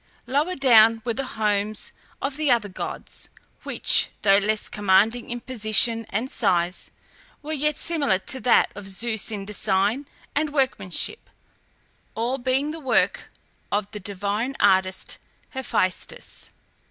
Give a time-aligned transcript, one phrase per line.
[0.25, 1.91] Lower down were the homes
[2.23, 3.29] of the other gods,
[3.61, 6.89] which, though less commanding in position and size,
[7.43, 11.29] were yet similar to that of Zeus in design and workmanship,
[12.15, 13.29] all being the work
[13.71, 15.19] of the divine artist
[15.53, 16.49] Hephæstus.